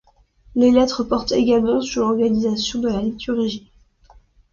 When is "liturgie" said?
3.03-3.69